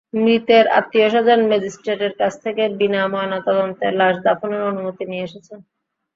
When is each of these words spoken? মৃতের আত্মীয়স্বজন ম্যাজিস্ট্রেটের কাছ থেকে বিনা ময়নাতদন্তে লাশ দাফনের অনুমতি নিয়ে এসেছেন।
মৃতের 0.17 0.65
আত্মীয়স্বজন 0.71 1.39
ম্যাজিস্ট্রেটের 1.49 2.13
কাছ 2.17 2.33
থেকে 2.43 2.63
বিনা 2.79 3.01
ময়নাতদন্তে 3.07 3.87
লাশ 3.99 4.15
দাফনের 4.25 4.61
অনুমতি 4.71 5.03
নিয়ে 5.05 5.25
এসেছেন। 5.25 5.59